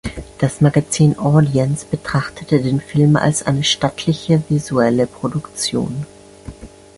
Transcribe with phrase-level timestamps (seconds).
[0.39, 6.07] Das Magazin "Audience" betrachtete den Film als "eine stattliche visuelle Produktion".